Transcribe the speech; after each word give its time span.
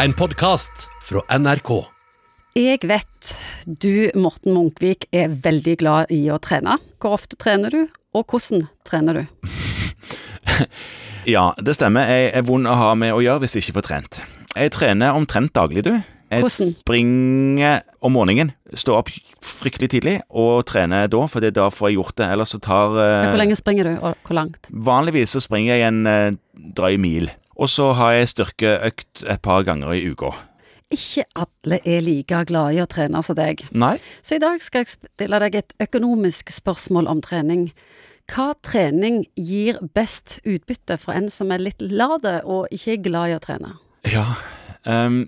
En 0.00 0.12
podkast 0.16 0.86
fra 1.04 1.20
NRK. 1.38 1.70
Jeg 2.56 2.80
vet 2.88 3.32
du, 3.66 4.08
Morten 4.16 4.54
Munkvik, 4.56 5.04
er 5.12 5.34
veldig 5.44 5.74
glad 5.82 6.12
i 6.14 6.22
å 6.32 6.38
trene. 6.40 6.78
Hvor 7.02 7.18
ofte 7.18 7.36
trener 7.36 7.74
du, 7.74 7.82
og 8.16 8.32
hvordan 8.32 8.66
trener 8.88 9.22
du? 9.22 9.24
Ja, 11.22 11.52
det 11.54 11.76
stemmer. 11.76 12.08
Jeg 12.10 12.32
er 12.34 12.42
vond 12.42 12.66
å 12.66 12.72
ha 12.74 12.88
med 12.98 13.12
å 13.14 13.20
gjøre 13.22 13.44
hvis 13.44 13.52
jeg 13.54 13.62
ikke 13.62 13.76
får 13.76 13.84
trent. 13.86 14.16
Jeg 14.58 14.72
trener 14.74 15.14
omtrent 15.14 15.52
daglig, 15.54 15.84
du. 15.86 15.92
Jeg 16.32 16.42
Hvordan? 16.42 16.72
springer 16.80 17.84
om 18.02 18.16
morgenen. 18.16 18.50
Står 18.74 19.04
opp 19.04 19.12
fryktelig 19.44 19.92
tidlig 19.92 20.16
og 20.28 20.64
trener 20.66 21.06
da, 21.12 21.20
for 21.30 21.46
da 21.46 21.68
får 21.70 21.92
jeg 21.92 21.98
gjort 22.00 22.16
det. 22.18 22.28
Ellers 22.34 22.56
så 22.56 22.58
tar 22.64 22.96
uh, 22.96 23.28
Hvor 23.28 23.38
lenge 23.38 23.54
springer 23.54 23.86
du, 23.86 23.92
og 24.00 24.26
hvor 24.26 24.38
langt? 24.40 24.66
Vanligvis 24.72 25.36
så 25.36 25.44
springer 25.44 25.76
jeg 25.76 25.92
en 25.92 26.02
uh, 26.10 26.66
drøy 26.74 26.98
mil. 26.98 27.30
Og 27.62 27.70
så 27.70 27.92
har 27.94 28.16
jeg 28.16 28.32
styrkeøkt 28.32 29.22
et 29.30 29.42
par 29.42 29.62
ganger 29.66 29.94
i 29.94 30.02
uka. 30.10 30.32
Ikke 30.92 31.24
alle 31.38 31.78
er 31.88 32.02
like 32.04 32.40
glade 32.48 32.74
i 32.76 32.80
å 32.82 32.88
trene 32.90 33.22
som 33.24 33.38
deg. 33.38 33.62
Nei? 33.70 33.94
Så 34.20 34.36
i 34.36 34.42
dag 34.42 34.60
skal 34.60 34.82
jeg 34.82 34.96
stille 34.96 35.38
deg 35.44 35.60
et 35.60 35.76
økonomisk 35.80 36.50
spørsmål 36.52 37.08
om 37.08 37.22
trening. 37.24 37.68
Hva 38.32 38.52
trening 38.66 39.22
gir 39.38 39.78
best 39.94 40.40
utbytte 40.42 40.98
for 41.00 41.14
en 41.14 41.30
som 41.32 41.54
er 41.54 41.62
litt 41.62 41.80
lat 41.82 42.26
og 42.42 42.66
ikke 42.74 42.96
er 42.96 43.06
glad 43.06 43.30
i 43.30 43.38
å 43.38 43.42
trene? 43.42 43.72
Ja. 44.10 44.26
ehm, 44.84 45.24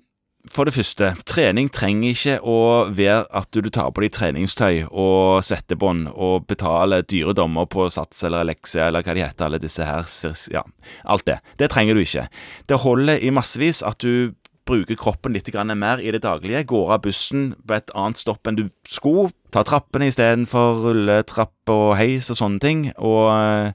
for 0.53 0.69
det 0.69 0.75
første, 0.77 1.15
trening 1.25 1.71
trenger 1.73 2.13
ikke 2.13 2.35
å 2.45 2.57
være 2.93 3.25
at 3.33 3.57
du 3.57 3.71
tar 3.73 3.91
på 3.95 4.05
deg 4.05 4.13
treningstøy 4.13 4.85
og 4.91 5.41
svettebånd 5.47 6.11
og 6.13 6.45
betaler 6.51 7.07
dyre 7.09 7.33
dommer 7.37 7.69
på 7.71 7.87
Sats 7.93 8.21
eller 8.27 8.45
Alexia 8.45 8.91
eller 8.91 9.07
hva 9.07 9.17
de 9.17 9.25
heter, 9.25 9.47
alle 9.47 9.63
disse 9.63 9.87
her. 9.89 10.05
Ja, 10.53 10.65
alt 11.09 11.25
det. 11.31 11.39
Det 11.61 11.71
trenger 11.73 11.97
du 11.97 12.05
ikke. 12.05 12.27
Det 12.69 12.83
holder 12.85 13.25
i 13.25 13.33
massevis 13.33 13.81
at 13.87 14.05
du 14.05 14.35
bruker 14.69 14.97
kroppen 14.97 15.35
litt 15.37 15.49
mer 15.77 16.01
i 16.01 16.13
det 16.13 16.23
daglige. 16.25 16.65
Går 16.65 16.93
av 16.93 17.03
bussen 17.05 17.55
på 17.67 17.75
et 17.77 17.91
annet 17.95 18.21
stopp 18.21 18.47
enn 18.47 18.57
du 18.61 18.69
skulle. 18.89 19.33
Tar 19.55 19.63
trappene 19.69 20.09
istedenfor 20.11 20.81
rulletrapp 20.83 21.71
og 21.71 21.93
heis 21.95 22.27
og 22.33 22.39
sånne 22.41 22.59
ting. 22.59 22.81
Og 22.99 23.29
eh, 23.31 23.69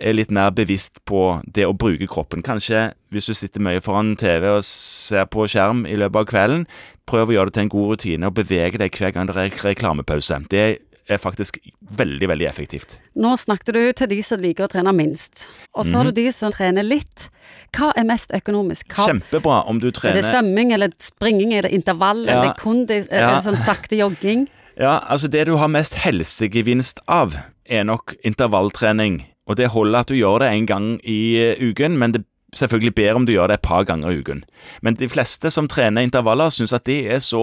er 0.00 0.16
litt 0.16 0.32
mer 0.34 0.50
bevisst 0.56 0.98
på 1.06 1.20
det 1.46 1.68
å 1.68 1.74
bruke 1.78 2.08
kroppen. 2.10 2.42
Kanskje 2.42 2.88
hvis 3.14 3.30
du 3.30 3.34
sitter 3.38 3.62
mye 3.62 3.82
foran 3.84 4.16
TV 4.18 4.48
og 4.56 4.64
ser 4.66 5.28
på 5.30 5.46
skjerm 5.50 5.84
i 5.86 5.94
løpet 6.00 6.24
av 6.24 6.28
kvelden, 6.32 6.66
prøv 7.06 7.30
å 7.30 7.36
gjøre 7.36 7.50
det 7.52 7.58
til 7.60 7.66
en 7.68 7.74
god 7.76 7.88
rutine 7.94 8.30
og 8.30 8.36
bevege 8.40 8.80
deg 8.82 8.98
hver 8.98 9.14
gang 9.14 9.30
det 9.30 9.38
er 9.38 9.54
reklamepause. 9.68 10.40
Det 10.50 10.66
er 11.10 11.18
faktisk 11.22 11.58
veldig, 11.98 12.26
veldig 12.30 12.46
effektivt. 12.50 12.98
Nå 13.18 13.34
snakket 13.38 13.74
du 13.74 13.82
til 13.98 14.10
de 14.12 14.20
som 14.26 14.42
liker 14.42 14.66
å 14.66 14.70
trene 14.70 14.92
minst, 14.94 15.48
og 15.74 15.86
så 15.86 15.98
har 16.00 16.10
du 16.10 16.14
de 16.14 16.28
som 16.34 16.52
trener 16.54 16.86
litt. 16.86 17.28
Hva 17.74 17.90
er 17.98 18.06
mest 18.06 18.34
økonomisk? 18.34 18.94
Hva, 18.94 19.08
Kjempebra 19.10 19.64
om 19.70 19.78
du 19.82 19.90
trener 19.90 20.18
er 20.18 20.20
det 20.20 20.28
svømming, 20.30 20.70
eller 20.74 20.94
springing, 21.02 21.54
er 21.54 21.66
det 21.66 21.74
intervall, 21.74 22.26
Ja. 22.26 22.36
eller 22.38 22.54
kondis, 22.58 23.08
Ja. 23.10 23.30
eller 23.30 23.42
sånn 23.46 23.58
sakte 23.58 23.98
jogging? 23.98 24.48
Ja, 24.80 24.96
altså 25.04 25.28
det 25.28 25.44
du 25.44 25.58
har 25.60 25.68
mest 25.68 25.98
helsegevinst 26.00 27.02
av, 27.04 27.34
er 27.68 27.84
nok 27.84 28.14
intervalltrening. 28.24 29.26
Og 29.44 29.58
det 29.60 29.74
holder 29.74 30.00
at 30.00 30.08
du 30.08 30.16
gjør 30.16 30.40
det 30.40 30.52
en 30.54 30.68
gang 30.68 30.86
i 31.04 31.20
eh, 31.36 31.60
uken, 31.60 31.98
men 32.00 32.14
det 32.14 32.22
er 32.22 32.62
selvfølgelig 32.62 32.94
bedre 32.96 33.18
om 33.20 33.26
du 33.28 33.34
gjør 33.34 33.50
det 33.50 33.58
et 33.58 33.66
par 33.66 33.84
ganger 33.84 34.08
i 34.08 34.22
uken. 34.22 34.40
Men 34.80 34.96
de 34.96 35.08
fleste 35.12 35.52
som 35.52 35.68
trener 35.68 36.06
intervaller, 36.06 36.48
syns 36.54 36.72
at 36.72 36.86
de 36.88 37.02
er 37.12 37.20
så 37.20 37.42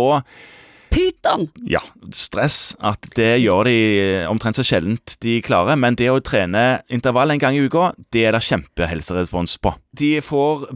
Pyton! 0.90 1.46
ja, 1.68 1.82
stress 2.16 2.72
at 2.80 3.10
det 3.20 3.42
gjør 3.44 3.68
de 3.68 3.76
eh, 3.76 4.30
omtrent 4.32 4.58
så 4.58 4.66
sjeldent 4.66 5.18
de 5.22 5.38
klarer. 5.46 5.78
Men 5.78 6.00
det 6.00 6.10
å 6.10 6.24
trene 6.26 6.82
intervall 6.90 7.36
en 7.36 7.44
gang 7.44 7.60
i 7.60 7.68
uka, 7.68 7.92
det 8.16 8.26
er 8.26 8.34
det 8.34 8.46
kjempehelserespons 8.48 9.60
på. 9.62 9.76
De 9.94 10.16
får 10.26 10.72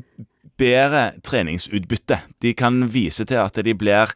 bedre 0.61 1.07
treningsutbytte. 1.25 2.21
De 2.43 2.53
kan 2.53 2.83
vise 2.93 3.25
til 3.25 3.41
at 3.41 3.57
de 3.65 3.73
blir 3.73 4.13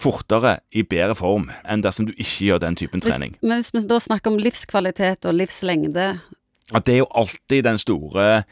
fortere 0.00 0.58
i 0.72 0.82
bedre 0.86 1.16
form 1.18 1.50
enn 1.64 1.84
dersom 1.84 2.08
du 2.08 2.14
ikke 2.16 2.50
gjør 2.50 2.64
den 2.66 2.76
typen 2.78 3.02
Hvis, 3.04 3.14
trening. 3.14 3.36
men 3.42 3.60
hvis 3.60 3.72
vi 3.74 3.84
da 3.88 4.00
snakker 4.02 4.32
om 4.32 4.40
livskvalitet 4.40 5.28
og 5.28 5.38
livslengde, 5.38 6.08
At 6.74 6.86
det 6.86 6.94
er 6.94 6.98
jo 7.04 7.12
alltid 7.14 7.62
den 7.62 7.78
store 7.78 8.44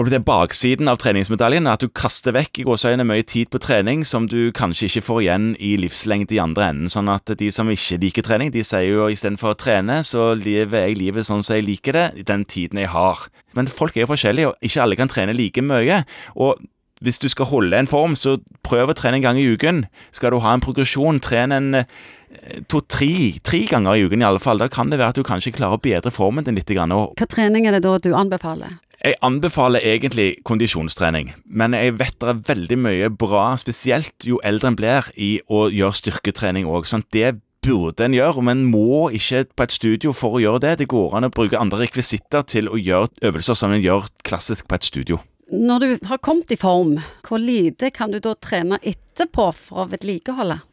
det 0.00 0.16
er 0.16 0.24
baksiden 0.24 0.88
av 0.88 0.96
treningsmedaljen, 1.02 1.68
at 1.68 1.82
du 1.84 1.90
kaster 1.92 2.32
vekk 2.32 2.62
i 2.62 2.64
gåseøyne 2.64 3.04
mye 3.04 3.24
tid 3.28 3.50
på 3.52 3.60
trening 3.60 4.06
som 4.08 4.24
du 4.30 4.50
kanskje 4.56 4.88
ikke 4.88 5.04
får 5.04 5.20
igjen 5.20 5.48
i 5.60 5.74
livslengde 5.80 6.36
i 6.36 6.40
andre 6.40 6.70
enden. 6.72 6.88
Sånn 6.92 7.10
at 7.12 7.28
de 7.38 7.50
som 7.52 7.68
ikke 7.68 8.00
liker 8.00 8.24
trening, 8.24 8.52
de 8.54 8.64
sier 8.64 8.88
jo 8.88 9.10
istedenfor 9.12 9.52
å 9.52 9.58
trene, 9.58 10.00
så 10.06 10.32
lever 10.38 10.86
jeg 10.88 11.00
livet 11.00 11.28
sånn 11.28 11.44
som 11.44 11.58
jeg 11.58 11.68
liker 11.68 11.98
det, 11.98 12.06
den 12.28 12.46
tiden 12.48 12.80
jeg 12.80 12.92
har. 12.94 13.26
Men 13.52 13.68
folk 13.68 13.96
er 13.96 14.06
jo 14.06 14.12
forskjellige, 14.14 14.52
og 14.52 14.64
ikke 14.64 14.82
alle 14.86 14.96
kan 14.96 15.12
trene 15.12 15.36
like 15.36 15.64
mye. 15.64 16.02
Og 16.40 16.56
hvis 17.02 17.20
du 17.22 17.28
skal 17.32 17.50
holde 17.50 17.78
en 17.78 17.90
form, 17.90 18.16
så 18.18 18.38
prøv 18.66 18.92
å 18.92 18.96
trene 18.98 19.20
en 19.20 19.26
gang 19.26 19.40
i 19.40 19.46
uken. 19.50 19.84
Skal 20.14 20.34
du 20.34 20.40
ha 20.44 20.54
en 20.54 20.64
progresjon, 20.64 21.20
tren 21.22 21.54
en 21.54 21.82
eh, 21.82 22.62
to-tre 22.70 23.40
tre 23.44 23.64
ganger 23.70 23.98
i 23.98 24.06
uken 24.06 24.22
i 24.22 24.28
alle 24.28 24.42
fall. 24.42 24.62
Da 24.62 24.70
kan 24.72 24.92
det 24.92 25.00
være 25.02 25.16
at 25.16 25.20
du 25.20 25.26
kanskje 25.26 25.54
klarer 25.56 25.80
å 25.80 25.82
bedre 25.82 26.14
formen 26.14 26.46
din 26.46 26.58
litt. 26.58 26.72
Hva 26.72 27.28
trening 27.28 27.68
er 27.68 27.76
det 27.76 27.84
da 27.84 27.98
du 28.00 28.14
anbefaler? 28.16 28.78
jeg 29.02 29.18
anbefaler 29.26 29.82
egentlig 29.82 30.36
kondisjonstrening, 30.46 31.32
men 31.44 31.74
jeg 31.74 31.96
vet 31.98 32.18
det 32.22 32.28
er 32.30 32.42
veldig 32.46 32.78
mye 32.78 33.08
bra, 33.10 33.48
spesielt 33.58 34.26
jo 34.26 34.38
eldre 34.46 34.70
en 34.70 34.76
blir, 34.78 35.08
i 35.18 35.40
å 35.50 35.66
gjøre 35.74 35.98
styrketrening 35.98 36.68
òg. 36.70 36.86
Sånn, 36.86 37.02
det 37.14 37.40
burde 37.62 38.06
en 38.06 38.14
gjøre, 38.14 38.42
men 38.46 38.64
må 38.70 39.08
ikke 39.14 39.44
på 39.56 39.66
et 39.66 39.74
studio 39.74 40.14
for 40.14 40.38
å 40.38 40.42
gjøre 40.42 40.62
det. 40.64 40.76
Det 40.82 40.90
går 40.90 41.18
an 41.18 41.28
å 41.28 41.34
bruke 41.34 41.58
andre 41.58 41.84
rekvisitter 41.84 42.46
til 42.46 42.70
å 42.70 42.78
gjøre 42.78 43.10
øvelser 43.26 43.58
som 43.58 43.74
en 43.74 43.82
gjør 43.82 44.08
klassisk 44.26 44.70
på 44.70 44.78
et 44.78 44.86
studio. 44.86 45.22
Når 45.52 45.82
du 45.82 45.88
har 46.08 46.16
kommet 46.24 46.50
i 46.54 46.56
form, 46.56 46.94
hvor 47.26 47.40
lite 47.40 47.90
kan 47.92 48.12
du 48.12 48.16
da 48.24 48.32
trene 48.40 48.78
etterpå 48.80 49.50
for 49.52 49.84
å 49.84 49.90
vedlikeholde? 49.92 50.62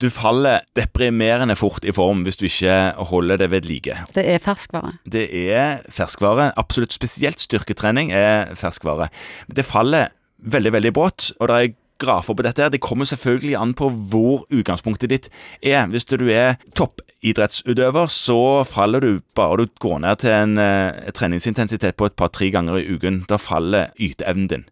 Du 0.00 0.10
faller 0.12 0.66
deprimerende 0.76 1.54
fort 1.56 1.84
i 1.88 1.94
form 1.96 2.22
hvis 2.26 2.36
du 2.36 2.44
ikke 2.44 2.74
holder 3.08 3.40
det 3.40 3.48
ved 3.50 3.66
like. 3.68 3.96
Det 4.14 4.22
er 4.28 4.42
ferskvare. 4.44 4.92
Det 5.08 5.24
er 5.32 5.80
ferskvare. 5.90 6.50
Absolutt 6.60 6.92
spesielt 6.92 7.40
styrketrening 7.40 8.12
er 8.12 8.52
ferskvare. 8.60 9.08
Det 9.48 9.64
faller 9.64 10.12
veldig, 10.44 10.74
veldig 10.76 10.92
brått, 10.96 11.30
og 11.40 11.48
det 11.48 11.56
er 11.56 11.72
grafer 12.00 12.34
på 12.36 12.44
dette. 12.46 12.62
her. 12.62 12.72
Det 12.72 12.80
kommer 12.80 13.04
selvfølgelig 13.08 13.56
an 13.60 13.74
på 13.76 13.90
hvor 14.10 14.46
utgangspunktet 14.50 15.10
ditt 15.10 15.28
er. 15.62 15.86
Hvis 15.92 16.04
du 16.04 16.28
er 16.28 16.56
toppidrettsutøver, 16.76 18.06
så 18.06 18.64
faller 18.64 19.00
du 19.00 19.20
bare 19.36 19.60
du 19.62 19.66
går 19.80 19.98
ned 20.00 20.16
til 20.22 20.30
en 20.34 20.58
eh, 20.58 21.12
treningsintensitet 21.14 21.96
på 21.96 22.08
et 22.08 22.16
par-tre 22.16 22.50
ganger 22.50 22.80
i 22.80 22.86
uken. 22.94 23.24
Da 23.28 23.36
faller 23.36 23.92
yteevnen 24.00 24.48
din. 24.48 24.64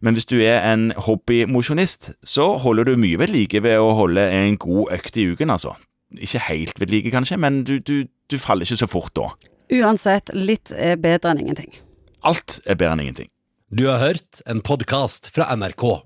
Men 0.00 0.14
hvis 0.14 0.28
du 0.30 0.38
er 0.40 0.62
en 0.72 0.92
hobbymosjonist, 0.96 2.12
så 2.24 2.56
holder 2.62 2.84
du 2.84 2.96
mye 2.96 3.18
ved 3.18 3.34
like 3.34 3.62
ved 3.62 3.78
å 3.78 3.92
holde 3.98 4.22
en 4.30 4.56
god 4.56 4.94
økt 4.96 5.16
i 5.16 5.26
uken, 5.32 5.50
altså. 5.50 5.74
Ikke 6.16 6.38
helt 6.48 6.80
ved 6.80 6.92
like, 6.94 7.10
kanskje, 7.10 7.36
men 7.36 7.64
du, 7.64 7.78
du, 7.78 8.06
du 8.30 8.38
faller 8.38 8.64
ikke 8.64 8.78
så 8.84 8.86
fort 8.90 9.14
da. 9.18 9.32
Uansett, 9.74 10.30
litt 10.34 10.70
er 10.70 10.94
bedre 11.02 11.32
enn 11.34 11.42
ingenting. 11.42 11.72
Alt 12.22 12.60
er 12.64 12.78
bedre 12.78 12.94
enn 12.94 13.08
ingenting. 13.08 13.30
Du 13.74 13.88
har 13.90 13.98
hørt 13.98 14.44
en 14.46 14.60
podkast 14.62 15.26
fra 15.34 15.48
NRK. 15.58 16.05